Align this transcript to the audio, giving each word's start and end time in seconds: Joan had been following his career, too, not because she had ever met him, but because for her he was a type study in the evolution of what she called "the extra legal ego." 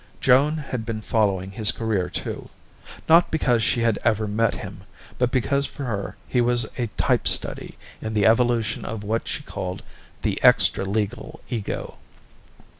Joan 0.19 0.57
had 0.57 0.83
been 0.83 1.01
following 1.01 1.51
his 1.51 1.71
career, 1.71 2.09
too, 2.09 2.49
not 3.07 3.29
because 3.29 3.61
she 3.61 3.81
had 3.81 3.99
ever 4.03 4.25
met 4.27 4.55
him, 4.55 4.83
but 5.19 5.29
because 5.29 5.67
for 5.67 5.85
her 5.85 6.17
he 6.27 6.41
was 6.41 6.65
a 6.79 6.87
type 6.97 7.27
study 7.27 7.77
in 8.01 8.15
the 8.15 8.25
evolution 8.25 8.83
of 8.83 9.03
what 9.03 9.27
she 9.27 9.43
called 9.43 9.83
"the 10.23 10.41
extra 10.41 10.85
legal 10.85 11.39
ego." 11.49 11.99